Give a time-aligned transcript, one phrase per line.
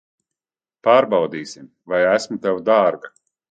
[0.87, 3.15] Pārbaudīsim, vai esmu tev dārga.